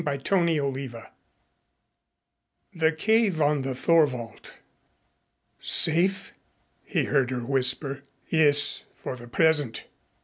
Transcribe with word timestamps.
CHAPTER 0.03 0.43
XIX 0.47 0.95
THE 2.73 2.91
CAVE 2.91 3.39
ON 3.39 3.61
THE 3.61 3.75
THORWALD 3.75 4.51
"Safe?" 5.59 6.33
he 6.83 7.03
heard 7.03 7.29
her 7.29 7.45
whisper. 7.45 8.01
"Yes, 8.27 8.83
for 8.95 9.15
the 9.15 9.27
present." 9.27 9.83